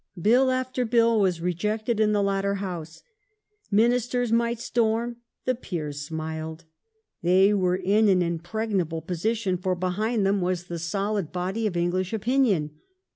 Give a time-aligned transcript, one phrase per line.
[0.19, 3.03] Bill after Bill was rejected in the latter House.
[3.69, 6.63] Ministers might storm; the Peers smiled.
[7.21, 12.13] They were in an impregnable position, for behind them was the solid body of English
[12.13, 12.79] opinion.